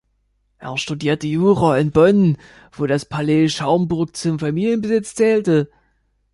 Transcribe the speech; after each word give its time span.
Er 0.57 0.79
studierte 0.79 1.27
Jura 1.27 1.77
in 1.77 1.91
Bonn, 1.91 2.37
wo 2.71 2.87
das 2.87 3.05
Palais 3.05 3.49
Schaumburg 3.49 4.17
zum 4.17 4.39
Familienbesitz 4.39 5.13
zählte. 5.13 5.69